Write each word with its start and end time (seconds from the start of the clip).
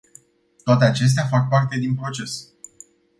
Toate 0.65 0.85
acestea 0.85 1.25
fac 1.25 1.49
parte 1.49 1.77
din 1.77 1.95
proces. 1.95 2.47